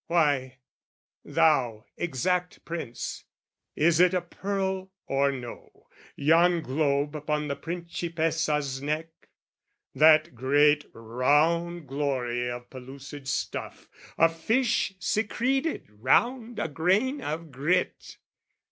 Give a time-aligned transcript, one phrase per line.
[0.07, 0.57] Why,
[1.23, 3.23] thou exact Prince,
[3.75, 9.09] is it a pearl or no, Yon globe upon the Principessa's neck?
[9.93, 13.87] That great round glory of pellucid stuff,
[14.17, 18.17] A fish secreted round a grain of grit!